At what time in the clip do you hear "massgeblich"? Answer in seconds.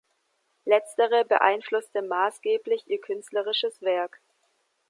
2.01-2.87